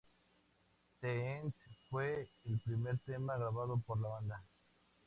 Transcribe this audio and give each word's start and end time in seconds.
The 1.03 1.09
End 1.37 1.53
fue 1.87 2.27
el 2.45 2.59
primer 2.61 2.97
tema 3.05 3.37
grabado 3.37 3.77
por 3.85 4.01
la 4.01 4.07
banda. 4.09 4.43